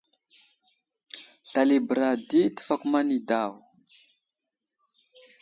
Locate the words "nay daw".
3.07-3.51